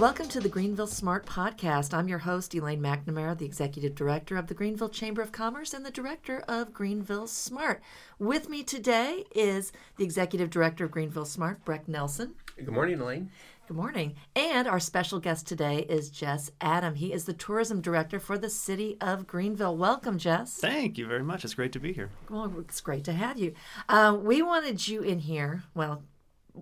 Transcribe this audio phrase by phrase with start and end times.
[0.00, 1.92] Welcome to the Greenville Smart Podcast.
[1.92, 5.84] I'm your host, Elaine McNamara, the Executive Director of the Greenville Chamber of Commerce and
[5.84, 7.82] the Director of Greenville Smart.
[8.18, 12.34] With me today is the Executive Director of Greenville Smart, Breck Nelson.
[12.56, 13.30] Good morning, Elaine.
[13.68, 14.14] Good morning.
[14.34, 16.94] And our special guest today is Jess Adam.
[16.94, 19.76] He is the Tourism Director for the City of Greenville.
[19.76, 20.56] Welcome, Jess.
[20.56, 21.44] Thank you very much.
[21.44, 22.08] It's great to be here.
[22.30, 23.52] Well, it's great to have you.
[23.86, 25.64] Uh, we wanted you in here.
[25.74, 26.04] Well,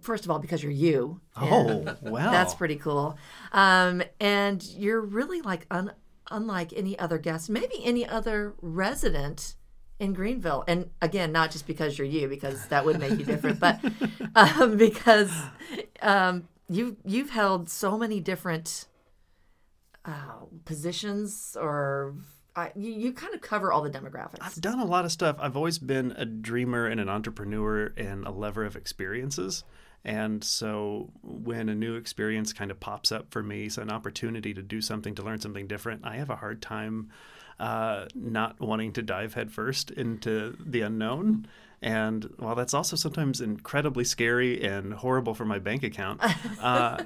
[0.01, 1.21] first of all, because you're you.
[1.37, 2.31] Oh, wow.
[2.31, 3.17] That's pretty cool.
[3.53, 5.95] Um, and you're really like un-
[6.31, 9.55] unlike any other guest, maybe any other resident
[9.99, 10.65] in Greenville.
[10.69, 13.81] And again, not just because you're you, because that would make you different, but
[14.35, 15.33] um, because
[16.03, 18.87] um, you you've held so many different
[20.05, 22.15] uh, positions or.
[22.59, 24.39] I, you, you kind of cover all the demographics.
[24.41, 25.37] I've done a lot of stuff.
[25.39, 29.65] I've always been a dreamer and an entrepreneur and a lover of experiences.
[30.05, 34.55] And so when a new experience kind of pops up for me, so an opportunity
[34.55, 37.11] to do something, to learn something different, I have a hard time
[37.61, 41.47] uh, not wanting to dive headfirst into the unknown.
[41.81, 46.21] And while that's also sometimes incredibly scary and horrible for my bank account,
[46.61, 47.05] uh,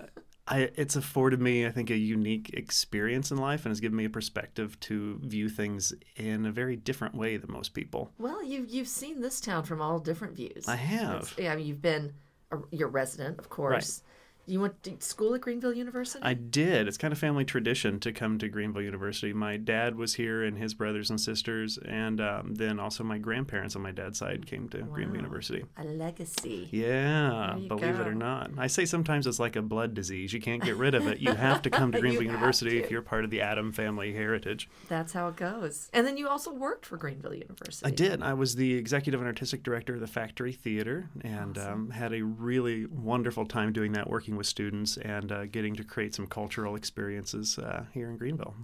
[0.48, 4.07] I, it's afforded me, I think, a unique experience in life and has given me
[4.07, 8.11] a perspective to view things in a very different way than most people.
[8.19, 10.67] Well, you've you've seen this town from all different views.
[10.67, 11.23] I have.
[11.23, 12.15] It's- yeah, I mean, you've been
[12.51, 14.03] a, your resident, of course.
[14.47, 16.23] You went to school at Greenville University.
[16.23, 16.89] I did.
[16.89, 19.33] It's kind of family tradition to come to Greenville University.
[19.33, 23.77] My dad was here, and his brothers and sisters, and um, then also my grandparents
[23.77, 25.65] on my dad's side came to Greenville University.
[25.77, 26.69] a legacy.
[26.73, 28.51] Yeah, believe it or not.
[28.59, 30.33] I say sometimes it's like a blood disease.
[30.33, 31.20] You can't get rid of it.
[31.20, 32.85] You have to come to Greenville University to.
[32.85, 34.69] if you're part of the Adam family heritage.
[34.89, 35.89] That's how it goes.
[35.93, 37.86] And then you also worked for Greenville University.
[37.86, 38.23] I did.
[38.23, 42.23] I was the executive and artistic director of the Factory Theater and um, had a
[42.23, 46.77] really wonderful time doing that, working with students and uh, getting to create some cultural
[46.77, 48.55] experiences uh, here in Greenville.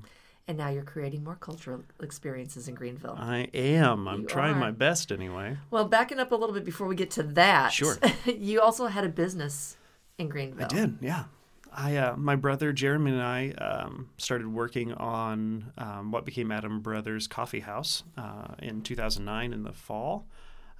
[0.46, 3.16] And now you're creating more cultural experiences in Greenville.
[3.18, 4.08] I am.
[4.08, 4.60] I'm You trying are.
[4.60, 5.58] my best anyway.
[5.70, 7.70] well, backing up a little bit before we get to that.
[7.72, 7.96] Sure.
[8.24, 9.76] you also had a business
[10.16, 10.64] in Greenville.
[10.64, 11.24] I did, yeah.
[11.70, 16.80] I, uh, my brother Jeremy and I um, started working on um, what became Adam
[16.80, 20.26] Brothers Coffee House uh, in 2009 in the fall,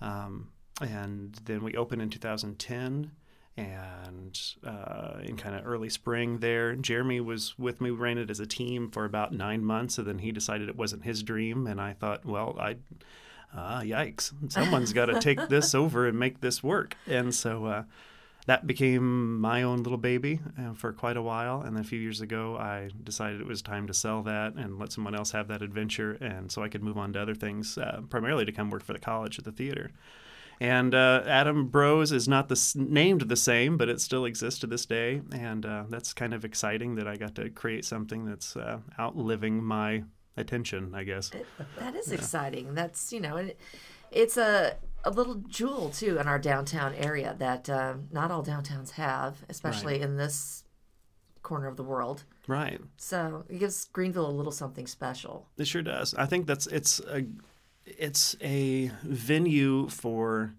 [0.01, 0.49] um,
[0.81, 3.11] and then we opened in 2010.
[3.59, 7.91] And uh, in kind of early spring, there, Jeremy was with me.
[7.91, 10.77] We ran it as a team for about nine months, and then he decided it
[10.77, 11.67] wasn't his dream.
[11.67, 12.77] And I thought, well, I
[13.55, 16.97] ah, yikes, someone's got to take this over and make this work.
[17.07, 17.83] And so uh,
[18.47, 21.61] that became my own little baby uh, for quite a while.
[21.61, 24.79] And then a few years ago, I decided it was time to sell that and
[24.79, 26.13] let someone else have that adventure.
[26.21, 28.93] And so I could move on to other things, uh, primarily to come work for
[28.93, 29.91] the college at the theater.
[30.61, 34.59] And uh, Adam Bros is not the s- named the same, but it still exists
[34.61, 38.25] to this day, and uh, that's kind of exciting that I got to create something
[38.25, 40.03] that's uh, outliving my
[40.37, 41.31] attention, I guess.
[41.79, 42.75] That is exciting.
[42.75, 43.59] That's you know, it,
[44.11, 48.93] it's a a little jewel too in our downtown area that um, not all downtowns
[48.93, 50.65] have, especially in this
[51.43, 52.25] corner of the world.
[52.47, 52.81] Right.
[52.97, 55.47] So it gives Greenville a little something special.
[55.57, 56.15] It sure does.
[56.15, 57.25] I think that's it's a
[57.99, 60.55] it's a venue for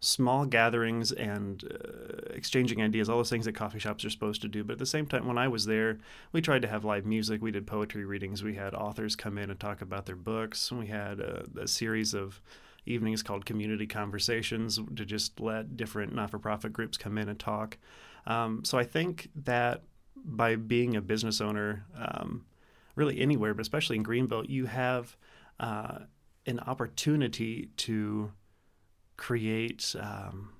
[0.00, 4.48] small gatherings and uh, exchanging ideas, all those things that coffee shops are supposed to
[4.48, 4.62] do.
[4.62, 5.98] But at the same time, when I was there,
[6.32, 7.40] we tried to have live music.
[7.40, 8.42] We did poetry readings.
[8.42, 10.70] We had authors come in and talk about their books.
[10.70, 12.42] We had a, a series of
[12.84, 17.78] evenings called community conversations to just let different not-for-profit groups come in and talk.
[18.26, 19.84] Um, so I think that
[20.22, 22.44] by being a business owner, um,
[22.94, 25.16] really anywhere, but especially in Greenville, you have
[25.60, 26.00] uh,
[26.46, 28.32] an opportunity to
[29.16, 30.50] create um,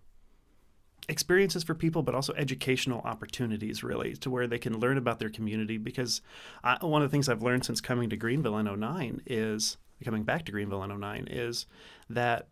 [1.09, 5.28] experiences for people, but also educational opportunities, really, to where they can learn about their
[5.28, 5.78] community.
[5.78, 6.21] Because
[6.63, 10.22] I, one of the things I've learned since coming to Greenville in 09 is, coming
[10.22, 11.66] back to Greenville in 09, is
[12.10, 12.48] that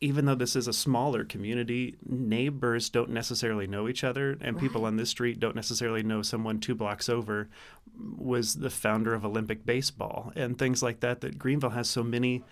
[0.00, 4.84] even though this is a smaller community, neighbors don't necessarily know each other, and people
[4.84, 7.48] on this street don't necessarily know someone two blocks over
[8.16, 11.20] was the founder of Olympic baseball and things like that.
[11.20, 12.42] That Greenville has so many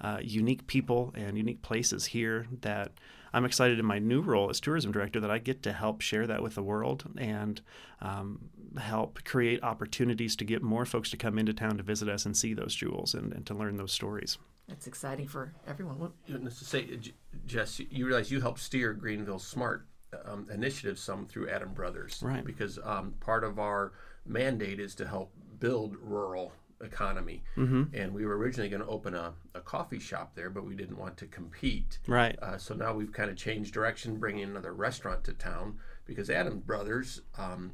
[0.00, 2.92] uh, unique people and unique places here that
[3.34, 6.26] I'm excited in my new role as tourism director that I get to help share
[6.26, 7.60] that with the world and
[8.00, 12.26] um, help create opportunities to get more folks to come into town to visit us
[12.26, 14.38] and see those jewels and, and to learn those stories.
[14.72, 15.98] It's exciting for everyone.
[15.98, 16.98] What- You know, to say,
[17.46, 19.86] Jess, you realize you helped steer Greenville Smart
[20.24, 22.44] um, initiative some through Adam Brothers, Right.
[22.44, 23.92] Because um, part of our
[24.26, 26.52] mandate is to help build rural
[26.82, 27.94] economy, Mm-hmm.
[27.94, 30.98] and we were originally going to open a, a coffee shop there, but we didn't
[30.98, 31.98] want to compete.
[32.06, 32.36] Right.
[32.42, 36.58] Uh, so now we've kind of changed direction, bringing another restaurant to town because Adam
[36.60, 37.72] Brothers um,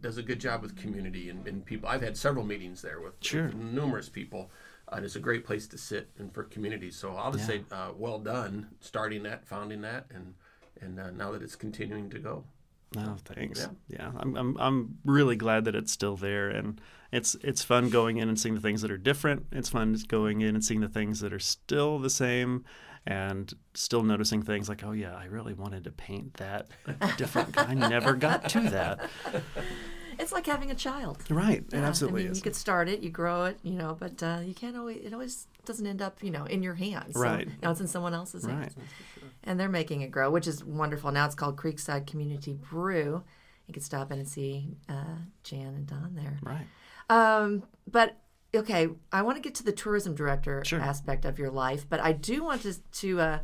[0.00, 1.88] does a good job with community and, and people.
[1.88, 3.46] I've had several meetings there with, Sure.
[3.46, 4.50] with numerous people.
[4.90, 6.96] Uh, and it's a great place to sit and for communities.
[6.96, 10.34] So I'll just say, uh, well done, starting that, founding that, and
[10.80, 12.44] and uh, now that it's continuing to go.
[12.94, 13.60] No, thanks.
[13.60, 14.12] Yeah, yeah.
[14.18, 16.80] I'm, I'm I'm really glad that it's still there, and
[17.12, 19.46] it's it's fun going in and seeing the things that are different.
[19.52, 22.64] It's fun going in and seeing the things that are still the same,
[23.06, 26.68] and still noticing things like, oh yeah, I really wanted to paint that
[27.18, 27.58] different.
[27.58, 29.10] I never got to that.
[30.18, 31.18] It's like having a child.
[31.30, 32.38] Right, it Yeah, absolutely I mean, is.
[32.38, 34.98] you could start it, you grow it, you know, but uh, you can't always.
[35.04, 37.14] It always doesn't end up, you know, in your hands.
[37.14, 37.48] So Right.
[37.62, 38.54] now it's in someone else's Right.
[38.54, 38.74] hands,
[39.44, 41.12] and they're making it grow, which is wonderful.
[41.12, 43.22] Now it's called Creekside Community Brew.
[43.66, 46.38] You could stop in and see uh, Jan and Don there.
[46.42, 46.66] Right.
[47.10, 48.16] Um, but
[48.54, 50.80] okay, I want to get to the tourism director Sure.
[50.80, 53.38] aspect of your life, but I do want to to uh,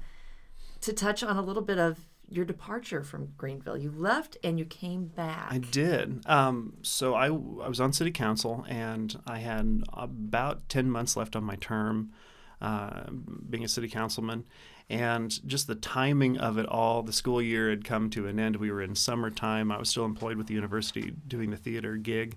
[0.81, 1.99] to touch on a little bit of
[2.29, 3.77] your departure from Greenville.
[3.77, 5.49] You left and you came back.
[5.51, 6.27] I did.
[6.27, 11.37] Um, so I, I was on city council and I had about 10 months left
[11.37, 12.13] on my term
[12.61, 13.05] uh,
[13.49, 14.45] being a city councilman.
[14.91, 18.57] And just the timing of it all, the school year had come to an end.
[18.57, 19.73] We were in summertime.
[19.73, 22.37] I was still employed with the university doing the theater gig.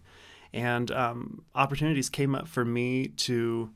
[0.54, 3.72] And um, opportunities came up for me to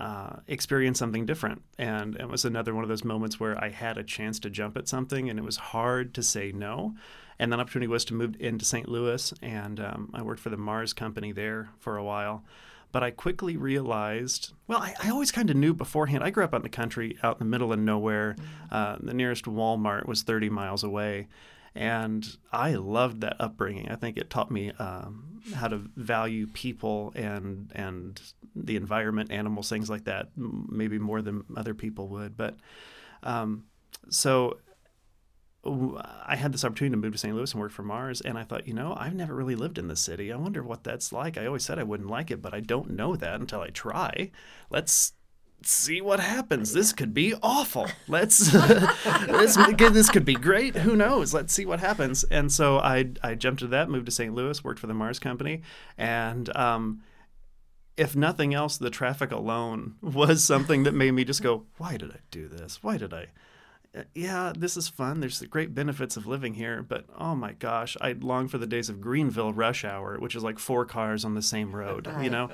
[0.00, 1.62] uh, experience something different.
[1.78, 4.76] And it was another one of those moments where I had a chance to jump
[4.76, 6.94] at something and it was hard to say no.
[7.38, 8.88] And that opportunity was to move into St.
[8.88, 9.32] Louis.
[9.42, 12.44] And um, I worked for the Mars company there for a while.
[12.92, 16.24] But I quickly realized, well, I, I always kind of knew beforehand.
[16.24, 18.36] I grew up out in the country, out in the middle of nowhere.
[18.72, 21.28] Uh, the nearest Walmart was 30 miles away.
[21.74, 23.88] And I loved that upbringing.
[23.88, 28.20] I think it taught me um, how to value people and and
[28.56, 32.36] the environment, animals, things like that, maybe more than other people would.
[32.36, 32.56] But
[33.22, 33.66] um,
[34.08, 34.58] so
[35.64, 37.34] I had this opportunity to move to St.
[37.34, 39.88] Louis and work for Mars, and I thought, you know, I've never really lived in
[39.88, 40.32] the city.
[40.32, 41.36] I wonder what that's like.
[41.36, 44.30] I always said I wouldn't like it, but I don't know that until I try.
[44.70, 45.12] Let's
[45.62, 46.72] see what happens.
[46.72, 47.86] This could be awful.
[48.08, 48.38] Let's
[49.26, 50.76] this this could be great.
[50.76, 51.34] Who knows?
[51.34, 52.24] Let's see what happens.
[52.24, 54.34] And so I I jumped to that, moved to St.
[54.34, 55.62] Louis, worked for the Mars company,
[55.98, 57.02] and um,
[57.96, 62.10] if nothing else, the traffic alone was something that made me just go, why did
[62.10, 62.82] I do this?
[62.82, 63.26] Why did I?
[63.94, 65.20] Uh, Yeah, this is fun.
[65.20, 68.66] There's the great benefits of living here, but oh my gosh, I long for the
[68.66, 72.30] days of Greenville rush hour, which is like four cars on the same road, you
[72.30, 72.50] know?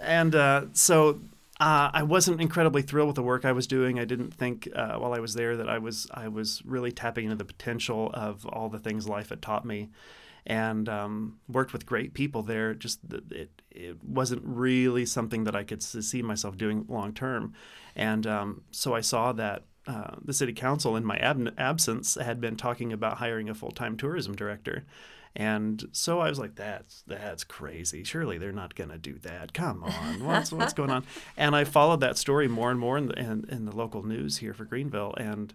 [0.00, 1.20] And uh, so
[1.58, 3.98] uh, I wasn't incredibly thrilled with the work I was doing.
[3.98, 7.24] I didn't think uh, while I was there that I was I was really tapping
[7.24, 9.88] into the potential of all the things life had taught me,
[10.44, 12.74] and um, worked with great people there.
[12.74, 13.00] Just
[13.30, 17.54] it it wasn't really something that I could see myself doing long term,
[17.94, 19.64] and um, so I saw that.
[19.88, 23.96] Uh, the city council, in my ab- absence, had been talking about hiring a full-time
[23.96, 24.84] tourism director,
[25.36, 28.04] and so I was like, "That's that's crazy.
[28.04, 29.52] Surely they're not going to do that.
[29.52, 31.04] Come on, what's what's going on?"
[31.36, 34.38] And I followed that story more and more in the, in, in the local news
[34.38, 35.52] here for Greenville, and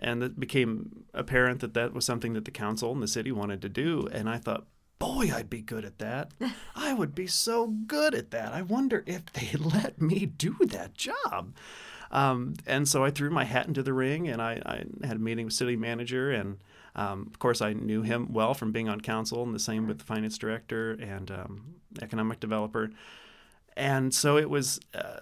[0.00, 3.62] and it became apparent that that was something that the council and the city wanted
[3.62, 4.08] to do.
[4.10, 4.66] And I thought,
[4.98, 6.32] boy, I'd be good at that.
[6.74, 8.52] I would be so good at that.
[8.52, 11.54] I wonder if they let me do that job.
[12.10, 15.20] Um, and so I threw my hat into the ring, and I, I had a
[15.20, 16.58] meeting with city manager, and
[16.96, 19.98] um, of course I knew him well from being on council, and the same with
[19.98, 22.90] the finance director and um, economic developer
[23.76, 25.20] and so it was uh,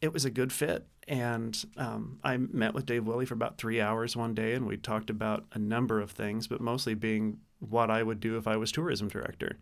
[0.00, 0.86] it was a good fit.
[1.06, 4.76] And um, I met with Dave Willie for about three hours one day, and we
[4.76, 8.56] talked about a number of things, but mostly being what I would do if I
[8.56, 9.58] was tourism director.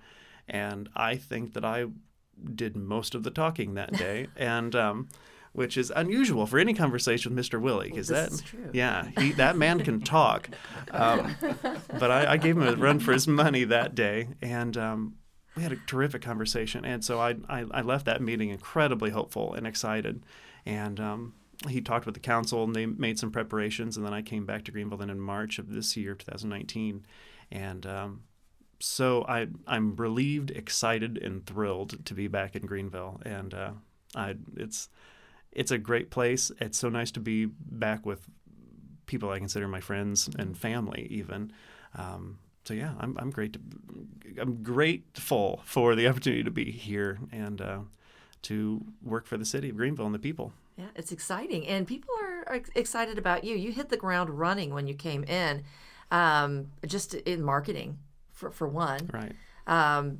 [0.48, 1.86] And I think that I
[2.54, 5.08] did most of the talking that day, and um,
[5.56, 7.60] which is unusual for any conversation with Mr.
[7.60, 8.70] Willie, because that is true.
[8.72, 10.50] yeah he, that man can talk.
[10.90, 11.34] Um,
[11.98, 15.16] but I, I gave him a run for his money that day, and um,
[15.56, 16.84] we had a terrific conversation.
[16.84, 20.22] And so I, I, I left that meeting incredibly hopeful and excited.
[20.66, 21.34] And um,
[21.68, 23.96] he talked with the council, and they made some preparations.
[23.96, 27.06] And then I came back to Greenville then in March of this year, 2019.
[27.50, 28.22] And um,
[28.78, 33.22] so I, I'm relieved, excited, and thrilled to be back in Greenville.
[33.24, 33.70] And uh,
[34.14, 34.90] I, it's
[35.56, 36.52] it's a great place.
[36.60, 38.28] It's so nice to be back with
[39.06, 41.50] people I consider my friends and family, even.
[41.94, 43.60] Um, so yeah, I'm I'm great to
[44.40, 47.78] I'm grateful for the opportunity to be here and uh,
[48.42, 50.52] to work for the city of Greenville and the people.
[50.76, 53.56] Yeah, it's exciting, and people are ex- excited about you.
[53.56, 55.62] You hit the ground running when you came in,
[56.10, 57.98] um, just in marketing,
[58.30, 59.08] for for one.
[59.10, 59.32] Right.
[59.66, 60.18] Um,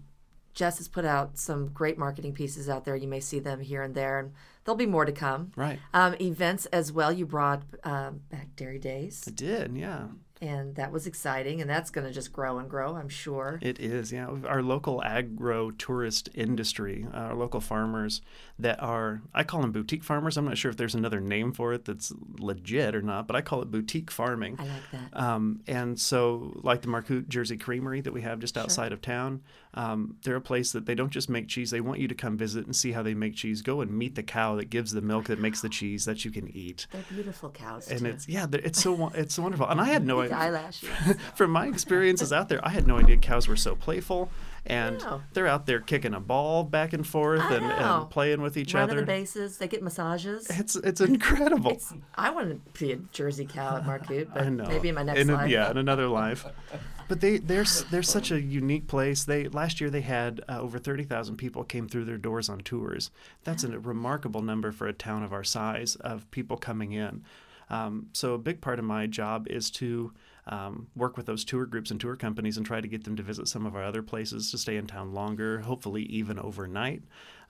[0.57, 2.97] Jess has put out some great marketing pieces out there.
[2.97, 4.33] You may see them here and there, and
[4.65, 5.53] there'll be more to come.
[5.55, 5.79] Right.
[5.93, 7.13] Um, events as well.
[7.13, 9.77] You brought um, back Dairy Days, I did.
[9.77, 10.07] Yeah.
[10.43, 13.79] And that was exciting and that's going to just grow and grow i'm sure It
[13.81, 14.29] is, yeah.
[14.47, 18.21] Our local agro tourist industry, uh, our local farmers
[18.59, 20.37] that are, I call them boutique farmers.
[20.37, 23.41] I'm not sure if there's another name for it that's legit or not, but I
[23.41, 24.57] call it boutique farming.
[24.59, 28.57] i like that Um, and so, like the Marcoot Jersey Creamery that we have just
[28.57, 29.43] outside of town,
[29.75, 31.71] um, they're a place that they don't just make cheese.
[31.71, 33.61] They want you to come visit and see how they make cheese.
[33.63, 36.31] Go and meet the cow that gives the milk that makes the cheese that you
[36.31, 36.87] can eat.
[36.93, 38.07] they're beautiful cows And too.
[38.07, 39.67] it's yeah, it's so it's so wonderful.
[39.69, 40.89] And I had no Idea eyelashes
[41.35, 44.31] from my experiences out there, I had no idea cows were so playful,
[44.67, 48.75] and they're out there kicking a ball back and forth and, and playing with each
[48.75, 49.01] running other.
[49.01, 51.73] the bases they get massages It's it's incredible.
[51.73, 55.21] It's, I want to be a Jersey cow at Marcoot, but maybe in my next
[55.21, 55.51] in a- life.
[55.51, 56.45] Yeah, in another life.
[57.09, 59.23] But they they're they're such a unique place.
[59.25, 62.59] They last year they had uh, over thirty thousand people came through their doors on
[62.61, 63.13] tours.
[63.45, 67.23] That's a remarkable number for a town of our size of people coming in.
[67.69, 70.13] Um, so a big part of my job is to
[70.47, 73.23] um, work with those tour groups and tour companies and try to get them to
[73.23, 77.03] visit some of our other places to stay in town longer, hopefully even overnight.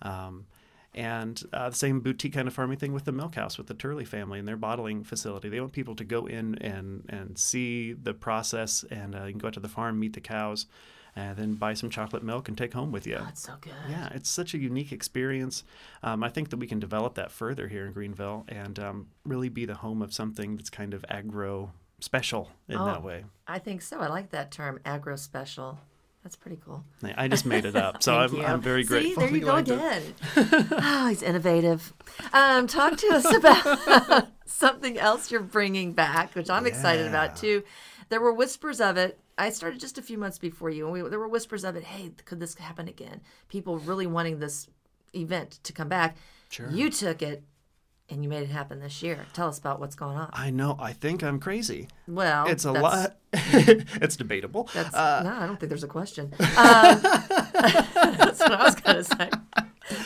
[0.03, 0.47] Um,
[0.95, 3.75] and uh, the same boutique kind of farming thing with the milk house with the
[3.75, 5.51] Turley family and their bottling facility.
[5.51, 9.39] They want people to go in and, and see the process and uh, you can
[9.39, 10.65] go out to the farm, meet the cows,
[11.17, 13.17] and then buy some chocolate milk and take home with you.
[13.21, 13.73] Oh, it's so good.
[13.89, 15.65] Yeah, it's such a unique experience.
[16.03, 19.49] Um, I think that we can develop that further here in Greenville and um, really
[19.49, 23.01] be the home of something that's kind of agro special in that Oh.
[23.01, 23.25] way.
[23.49, 23.99] I think so.
[24.01, 25.79] I like that term, agro special.
[26.23, 26.85] That's pretty cool.
[27.17, 28.41] I just made it up, so I'm.
[28.45, 29.23] I'm very See, grateful.
[29.23, 30.03] there you go again.
[30.37, 31.93] oh, he's innovative.
[32.33, 37.63] Um, talk to us about something else you're bringing back, which I'm excited about too.
[38.09, 39.19] There were whispers of it.
[39.39, 41.85] I started just a few months before you, and we, there were whispers of it.
[41.85, 43.21] Hey, could this happen again?
[43.49, 44.69] People really wanting this
[45.15, 46.17] event to come back.
[46.49, 46.71] Sure.
[46.71, 47.43] You took it,
[48.09, 49.27] and you made it happen this year.
[49.33, 50.31] Tell us about what's going on.
[50.33, 50.77] I know.
[50.79, 51.89] I think I'm crazy.
[52.07, 53.17] Well, It's a lot.
[53.33, 54.71] it's debatable.
[54.73, 56.33] That's Uh, no, I don't think there's a question.
[56.39, 56.47] Um,
[57.03, 59.31] that's what I was gonna say,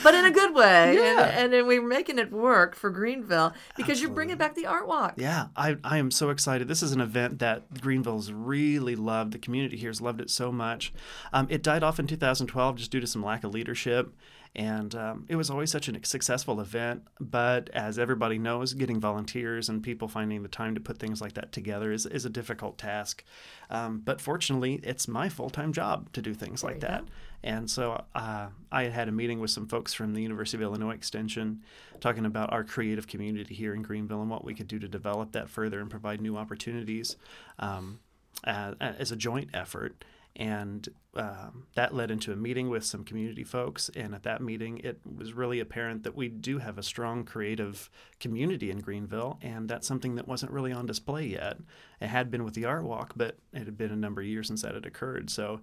[0.03, 0.95] but in a good way.
[0.95, 1.25] Yeah.
[1.25, 4.87] And, and then we're making it work for Greenville because you're bringing back the art
[4.87, 5.15] walk.
[5.17, 6.69] Yeah, I, I am so excited.
[6.69, 9.33] This is an event that Greenville's really loved.
[9.33, 10.93] The community here has loved it so much.
[11.33, 14.15] Um, it died off in 2012 just due to some lack of leadership.
[14.57, 17.07] And um, it was always such a successful event.
[17.21, 21.35] But as everybody knows, getting volunteers and people finding the time to put things like
[21.35, 23.23] that together is, is a difficult task.
[23.71, 27.04] Um, but fortunately, it's my full time job to do things like you that.
[27.42, 30.62] And so uh, I had had a meeting with some folks from the University of
[30.62, 31.62] Illinois Extension
[32.00, 35.33] talking about our creative community here in Greenville and what we could do to develop
[35.33, 37.16] that further and provide new opportunities
[37.59, 38.00] um,
[38.45, 40.04] uh, as a joint effort.
[40.40, 43.90] And um, that led into a meeting with some community folks.
[43.94, 47.90] And at that meeting, it was really apparent that we do have a strong creative
[48.20, 49.38] community in Greenville.
[49.42, 51.59] And that's something that wasn't really on display yet.
[52.00, 54.47] It had been with the Art Walk, but it had been a number of years
[54.47, 55.28] since that had occurred.
[55.28, 55.61] So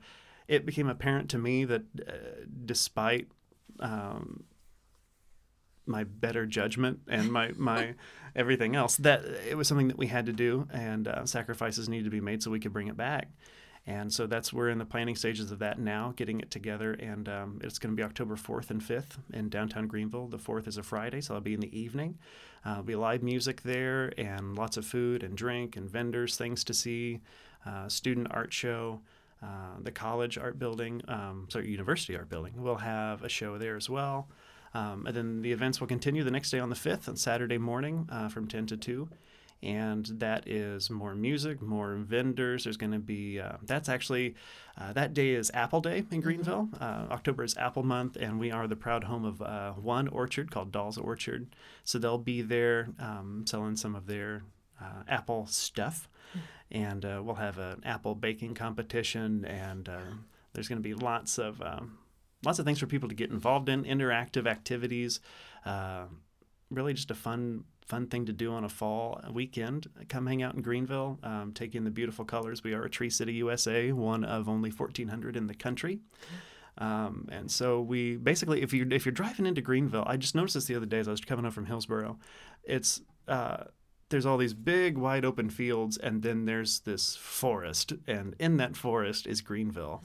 [0.47, 2.11] it became apparent to me that uh,
[2.63, 3.29] despite
[3.79, 4.43] um,
[5.87, 7.95] my better judgment and my my
[8.35, 12.03] everything else that it was something that we had to do and uh, sacrifices needed
[12.05, 13.29] to be made so we could bring it back
[13.87, 16.93] and so that's we're in the planning stages of that now getting it together.
[16.93, 20.27] And um, it's going to be october 4th and 5th in downtown greenville.
[20.27, 22.17] The 4th is a friday so i'll be in the evening.
[22.65, 26.63] Uh, there'll be live music there and lots of food and drink and vendors things
[26.65, 27.21] to see
[27.65, 28.99] uh, student art show
[29.41, 32.53] uh, the college art building um, sorry university art building.
[32.61, 34.27] Will have a show there as well.
[34.73, 37.57] Um, and then the events will continue the next day on the 5th on Saturday
[37.57, 39.07] morning uh, from 10 to 2.
[39.63, 42.63] And that is more music, more vendors.
[42.63, 44.35] There's going to be, uh, that's actually,
[44.79, 46.69] uh, that day is Apple Day in Greenville.
[46.79, 50.51] Uh, October is Apple Month, and we are the proud home of uh, one orchard
[50.51, 51.47] called Doll's Orchard.
[51.83, 54.43] So they'll be there um, selling some of their
[54.79, 56.07] uh, Apple stuff.
[56.69, 60.01] And uh, we'll have an apple baking competition, and uh,
[60.53, 61.61] there's going to be lots of.
[61.61, 61.97] Um,
[62.43, 65.19] lots of things for people to get involved in, interactive activities.
[65.65, 66.05] Uh,
[66.69, 69.87] really, just a fun, fun thing to do on a fall weekend.
[70.09, 72.63] Come hang out in Greenville, um, take in the beautiful colors.
[72.63, 75.99] We are a Tree City, USA, one of only 1,400 in the country.
[76.77, 80.53] Um, and so we basically, if you're if you're driving into Greenville, I just noticed
[80.53, 82.17] this the other day as I was coming up from Hillsboro.
[82.63, 83.63] It's uh,
[84.09, 88.77] there's all these big wide open fields, and then there's this forest, and in that
[88.77, 90.03] forest is Greenville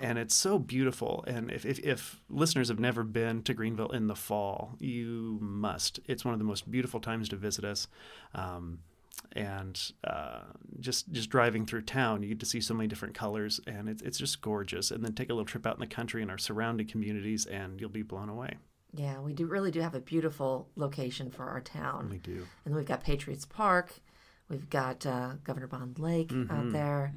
[0.00, 1.24] and it's so beautiful.
[1.26, 6.00] And if, if, if listeners have never been to Greenville in the fall, you must.
[6.06, 7.88] It's one of the most beautiful times to visit us.
[8.34, 8.80] Um,
[9.32, 10.40] and uh,
[10.78, 14.00] just just driving through town, you get to see so many different colors, and it's
[14.02, 14.92] it's just gorgeous.
[14.92, 17.80] And then take a little trip out in the country and our surrounding communities, and
[17.80, 18.56] you'll be blown away.
[18.94, 22.08] Yeah, we do really do have a beautiful location for our town.
[22.10, 22.46] We do.
[22.64, 23.92] And we've got Patriots Park,
[24.48, 26.50] We've got uh, Governor Bond Lake Mm-hmm.
[26.50, 27.12] out there.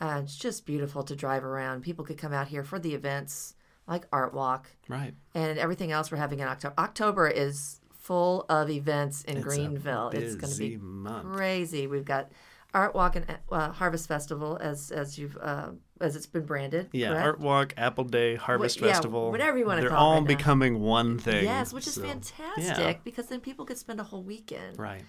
[0.00, 1.82] Uh, it's just beautiful to drive around.
[1.82, 3.54] People could come out here for the events
[3.86, 5.14] like Art Walk Right.
[5.34, 6.74] and everything else we're having in October.
[6.78, 10.08] October is full of events in It's Greenville.
[10.12, 11.32] It's going to be month.
[11.36, 11.86] crazy.
[11.86, 12.32] We've got
[12.74, 15.68] Art Walk and uh, Harvest Festival as as you've uh,
[16.04, 16.88] as it's been branded.
[16.92, 17.24] Yeah, correct?
[17.26, 19.30] Art Walk, Apple Day, Harvest yeah, Festival.
[19.30, 20.36] whatever you wanna They're call it all right now.
[20.36, 21.44] becoming one thing.
[21.44, 22.94] Yes, which is so- fantastic yeah.
[23.04, 24.78] because then people could spend a whole weekend.
[24.78, 25.02] Right.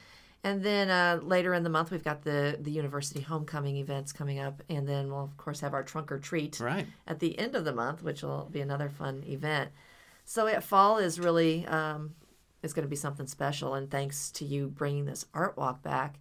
[0.43, 4.37] And then uh, later in the month, we've got the the university homecoming events coming
[4.39, 6.85] up, and then we'll of course have our trunk or treat Right.
[7.07, 9.71] at the end of the month, which will be another fun event.
[10.23, 12.13] So at fall is really um,
[12.61, 16.19] is going to be something special, and thanks to you bringing this art walk back,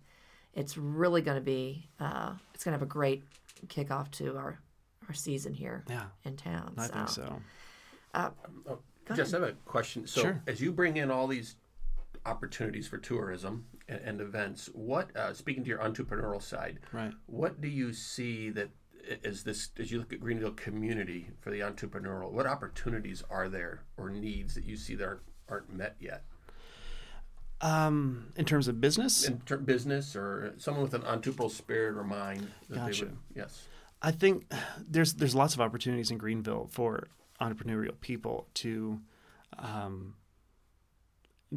[0.54, 3.24] it's really going to be uh, it's going to have a great
[3.66, 4.58] kickoff to our
[5.08, 6.06] our season here Yeah.
[6.24, 6.74] in town.
[6.76, 6.92] I so.
[6.92, 7.42] think so.
[8.14, 8.32] Oh,
[9.06, 10.06] Go just have a question.
[10.06, 10.42] So, Sure.
[10.46, 11.56] as you bring in all these
[12.24, 17.12] opportunities for tourism and, and events, what uh, speaking to your entrepreneurial side, Right.
[17.26, 18.70] what do you see that
[19.22, 22.30] as this as you look at Greenville community for the entrepreneurial?
[22.30, 25.20] What opportunities are there or needs that you see that aren't,
[25.50, 26.24] aren't met yet
[27.60, 32.04] Um, in terms of business, in ter- business or someone with an entrepreneurial spirit or
[32.04, 32.50] mind?
[32.70, 33.04] That Gotcha.
[33.04, 33.68] They would, yes.
[34.04, 34.52] I think
[34.86, 37.08] there's there's lots of opportunities in Greenville for
[37.40, 39.00] entrepreneurial people to
[39.58, 40.14] um,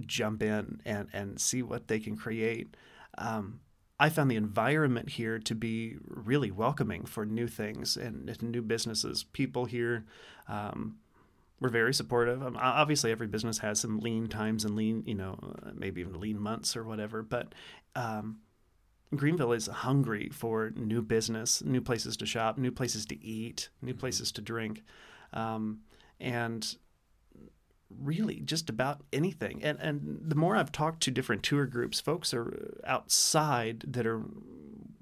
[0.05, 2.77] jump in and and see what they can create.
[3.17, 3.59] Um,
[3.99, 9.23] I found the environment here to be really welcoming for new things and, new businesses.
[9.23, 10.05] People here
[10.47, 10.99] um,
[11.59, 12.41] were very supportive.
[12.43, 15.37] Um, obviously, every business has some lean times and lean, you know,
[15.73, 17.23] maybe even lean months or whatever.
[17.23, 17.53] But
[17.95, 18.37] um,
[19.15, 23.93] Greenville is hungry for new business, new places to shop, new places to eat, new
[23.93, 24.83] places to drink,
[25.33, 25.79] um,
[26.19, 26.75] and
[27.89, 29.63] really just about anything.
[29.63, 34.23] And and the more I've talked to different tour groups, folks are outside that are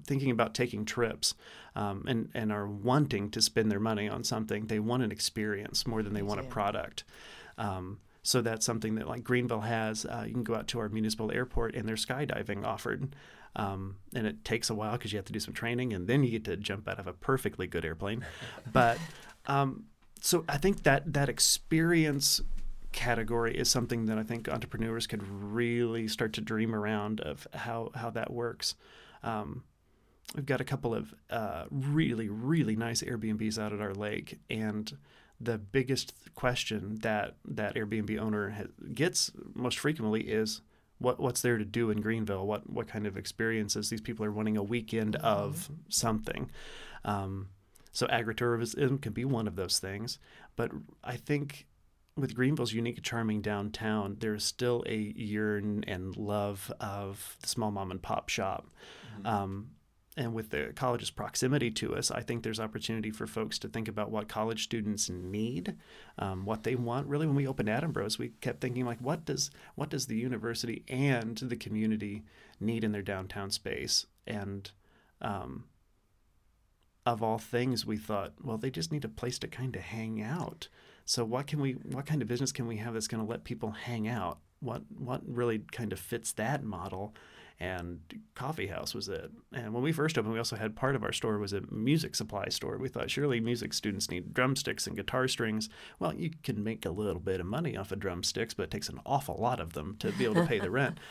[0.06, 1.34] thinking about taking trips
[1.74, 4.66] um, and and are wanting to spend their money on something.
[4.66, 7.02] They want an experience more than they want a product.
[7.58, 10.04] Um, so that's something that like Greenville has.
[10.04, 13.14] Uh, you can go out to our municipal airport and there's skydiving offered.
[13.56, 16.22] Um, and it takes a while because you have to do some training and then
[16.22, 18.24] you get to jump out of a perfectly good airplane.
[18.72, 18.98] But
[19.46, 19.84] um,
[20.20, 22.42] so I think that that experience
[22.92, 27.90] category is something that I think entrepreneurs could really start to dream around of how
[27.94, 28.74] how that works.
[29.22, 29.64] Um,
[30.34, 34.96] we've got a couple of uh, really really nice Airbnbs out at our lake, and
[35.40, 38.64] the biggest question that that Airbnb owner ha
[38.94, 40.62] gets most frequently is
[40.98, 42.46] what what's there to do in Greenville?
[42.46, 46.50] What what kind of experiences these people are wanting a weekend of something.
[47.04, 47.48] Um,
[47.92, 50.18] so agritourism can be one of those things,
[50.54, 50.70] but
[51.02, 51.66] I think
[52.16, 57.90] with Greenville's unique, charming downtown, there's still a yearn and love of the small mom
[57.90, 58.70] and pop shop.
[59.24, 59.70] Um,
[60.16, 63.86] and with the college's proximity to us, I think there's opportunity for folks to think
[63.86, 65.76] about what college students need,
[66.18, 67.06] um, what they want.
[67.06, 70.16] Really, when we opened Adam Bros, we kept thinking like, what does what does the
[70.16, 72.24] university and the community
[72.58, 74.06] need in their downtown space?
[74.26, 74.70] And
[75.20, 75.64] um,
[77.04, 80.22] of all things, we thought, well, they just need a place to kind of hang
[80.22, 80.68] out.
[81.04, 83.44] So what can we what kind of business can we have that's going to let
[83.44, 84.38] people hang out?
[84.60, 87.14] What what really kind of fits that model?
[87.58, 88.00] And
[88.34, 89.30] coffee house was it.
[89.52, 92.14] And when we first opened, we also had part of our store was a music
[92.14, 92.76] supply store.
[92.76, 95.70] We thought surely music students need drumsticks and guitar strings.
[95.98, 98.90] Well, you can make a little bit of money off of drumsticks, but it takes
[98.90, 100.98] an awful lot of them to be able to pay the rent.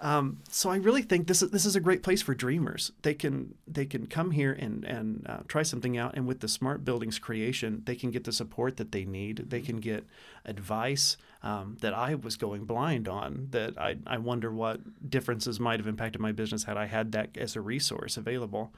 [0.00, 2.92] Um, so I really think this is this is a great place for dreamers.
[3.02, 6.46] They can they can come here and and uh, try something out, and with the
[6.46, 9.50] smart buildings creation, they can get the support that they need.
[9.50, 10.06] They can get
[10.44, 13.48] advice um, that I was going blind on.
[13.50, 17.36] That I I wonder what differences might have impacted my business had I had that
[17.36, 18.72] as a resource available,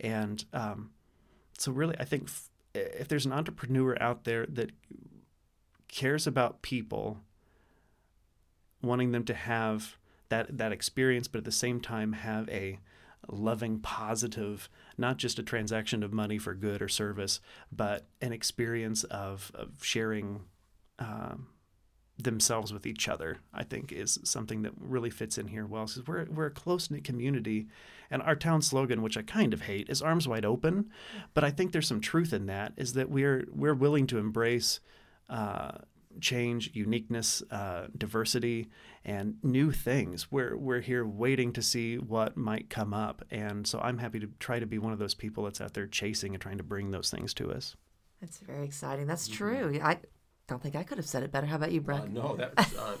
[0.00, 0.90] and um,
[1.58, 4.72] so really I think f- if there's an entrepreneur out there that
[5.86, 7.20] cares about people,
[8.82, 9.96] wanting them to have
[10.28, 12.78] that that experience, but at the same time have a
[13.28, 17.40] loving, positive, not just a transaction of money for good or service,
[17.72, 20.44] but an experience of of sharing
[20.98, 21.48] um,
[22.18, 23.38] themselves with each other.
[23.52, 25.86] I think is something that really fits in here well.
[25.86, 27.66] Because we're we're a close knit community,
[28.10, 30.90] and our town slogan, which I kind of hate, is "Arms Wide Open,"
[31.34, 32.72] but I think there's some truth in that.
[32.76, 34.80] Is that we're we're willing to embrace.
[35.28, 35.72] Uh,
[36.20, 38.68] change, uniqueness, uh, diversity,
[39.04, 40.30] and new things.
[40.30, 44.28] We're we're here waiting to see what might come up, and so I'm happy to
[44.38, 46.90] try to be one of those people that's out there chasing and trying to bring
[46.90, 47.76] those things to us.
[48.20, 49.06] That's very exciting.
[49.06, 49.78] That's true.
[49.82, 49.98] I
[50.48, 51.46] don't think I could have said it better.
[51.46, 52.02] How about you, Brett?
[52.02, 52.96] Uh, no, that's, uh,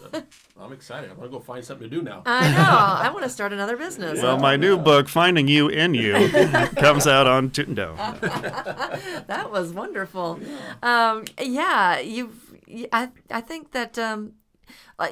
[0.58, 1.10] I'm excited.
[1.10, 2.22] I'm gonna go find something to do now.
[2.26, 2.58] I know.
[2.58, 4.20] I want to start another business.
[4.20, 6.28] Well, my new book, Finding You in You,
[6.76, 7.96] comes out on Tootendo.
[9.28, 10.40] that was wonderful.
[10.82, 12.45] Um, yeah, you've.
[12.92, 14.34] I I think that um,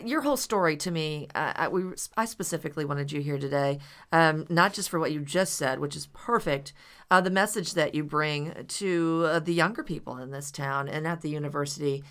[0.04, 1.28] your whole story to me.
[1.34, 1.84] Uh, I, we
[2.16, 3.78] I specifically wanted you here today,
[4.12, 6.72] um, not just for what you just said, which is perfect.
[7.10, 11.06] Uh, the message that you bring to uh, the younger people in this town and
[11.06, 12.02] at the university,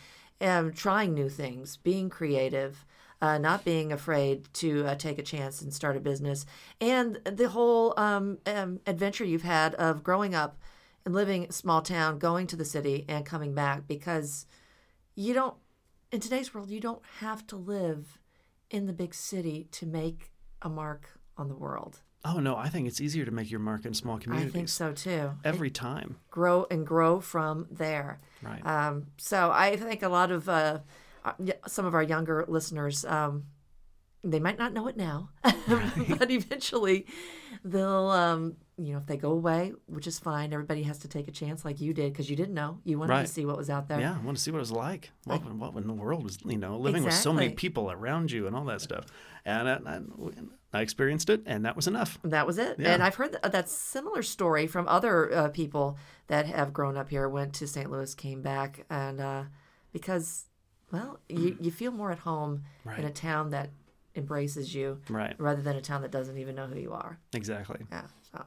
[0.42, 2.86] um, trying new things, being creative.
[3.22, 6.46] Uh, not being afraid to uh, take a chance and start a business,
[6.82, 10.58] and the whole um, um, adventure you've had of growing up
[11.06, 14.46] and living small town, going to the city and coming back because
[15.16, 15.56] you don't,
[16.12, 18.20] in today's world, you don't have to live
[18.70, 22.02] in the big city to make a mark on the world.
[22.26, 24.52] Oh, no, I think it's easier to make your mark in small communities.
[24.52, 25.32] I think so too.
[25.44, 26.18] Every time.
[26.32, 28.22] Grow and grow from there.
[28.42, 28.66] Right.
[28.66, 30.80] Um, so I think a lot of uh,
[31.68, 33.44] some of our younger listeners, um,
[34.24, 37.06] they might not know it now, but eventually
[37.66, 40.52] they'll, um, you know, if they go away, which is fine.
[40.52, 42.80] Everybody has to take a chance, like you did, because you didn't know.
[42.84, 43.26] You wanted Right.
[43.26, 44.00] to see what was out there.
[44.00, 45.12] Yeah, I want to see what it was like.
[45.26, 48.48] What, what in the world was, you know, living with so many people around you
[48.48, 49.06] and all that stuff.
[49.46, 50.00] And I, I,
[50.74, 52.18] I experienced it, and that was enough.
[52.24, 52.80] That was it.
[52.80, 52.94] Yeah.
[52.94, 57.10] And I've heard that, that similar story from other uh, people that have grown up
[57.10, 57.92] here, went to St.
[57.92, 59.44] Louis, came back, and uh,
[59.92, 60.46] because,
[60.92, 62.64] well, you, you feel more at home
[62.98, 63.70] in a town that
[64.16, 65.36] embraces you Right.
[65.40, 67.18] rather than a town that doesn't even know who you are.
[67.34, 67.80] Exactly.
[67.92, 68.04] Yeah.
[68.32, 68.44] So,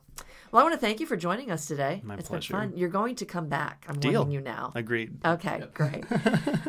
[0.50, 2.00] well, I want to thank you for joining us today.
[2.05, 2.55] My it's pleasure.
[2.55, 2.79] been fun.
[2.79, 3.85] You're going to come back.
[3.88, 4.20] I'm Deal.
[4.22, 4.72] warning you now.
[4.74, 5.16] Agreed.
[5.24, 6.05] Okay, great.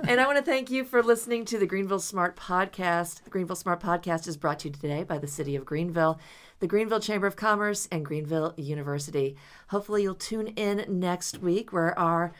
[0.08, 3.24] and I want to thank you for listening to the Greenville Smart Podcast.
[3.24, 6.20] The Greenville Smart Podcast is brought to you today by the City of Greenville,
[6.60, 9.36] the Greenville Chamber of Commerce, and Greenville University.
[9.70, 12.34] Hopefully, you'll tune in next week where our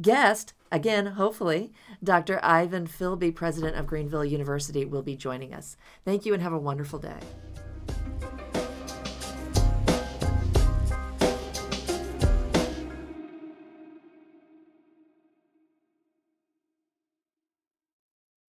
[0.00, 2.40] guest, again, hopefully, Dr.
[2.42, 5.76] Ivan Filby, president of Greenville University, will be joining us.
[6.04, 7.18] Thank you and have a wonderful day.